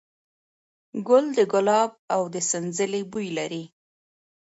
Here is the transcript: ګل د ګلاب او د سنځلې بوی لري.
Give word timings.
ګل 1.07 1.25
د 1.37 1.39
ګلاب 1.51 1.91
او 2.15 2.21
د 2.33 2.35
سنځلې 2.49 3.01
بوی 3.11 3.27
لري. 3.37 3.63